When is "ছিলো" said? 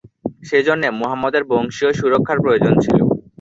2.83-3.03